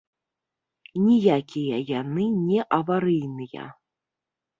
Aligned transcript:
Ніякія 1.07 1.77
яны 1.89 2.25
не 2.47 2.59
аварыйныя. 2.79 3.67